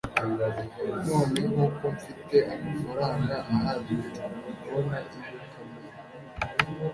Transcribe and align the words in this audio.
Noneho 1.07 1.63
ko 1.77 1.85
mfite 1.97 2.37
amafaranga 2.55 3.35
ahagije 3.53 4.07
nshobora 4.13 4.49
kubona 4.59 4.97
iyo 5.27 5.43
kamera 5.51 5.97